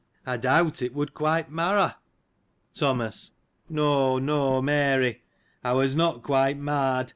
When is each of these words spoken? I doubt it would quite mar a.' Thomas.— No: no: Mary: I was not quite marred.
I 0.25 0.35
doubt 0.37 0.81
it 0.81 0.95
would 0.95 1.13
quite 1.13 1.51
mar 1.51 1.77
a.' 1.77 1.97
Thomas.— 2.73 3.33
No: 3.69 4.17
no: 4.17 4.59
Mary: 4.59 5.21
I 5.63 5.73
was 5.73 5.93
not 5.93 6.23
quite 6.23 6.57
marred. 6.57 7.09